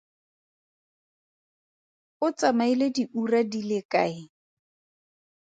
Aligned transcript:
O 2.25 2.27
tsamaile 2.35 2.87
diura 2.95 3.41
di 3.51 3.61
le 3.69 3.79
kae? 3.91 4.17